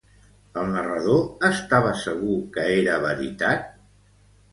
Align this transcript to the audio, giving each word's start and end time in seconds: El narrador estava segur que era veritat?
El 0.59 0.69
narrador 0.75 1.19
estava 1.49 1.91
segur 2.05 2.39
que 2.55 2.63
era 2.79 2.95
veritat? 3.05 3.69